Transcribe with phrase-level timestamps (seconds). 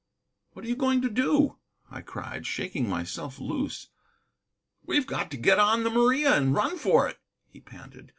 [0.53, 1.59] "What are you going to do?"
[1.91, 3.89] I cried, shaking myself loose.
[4.83, 8.09] "We've got to get on the Maria and run for it," he panted.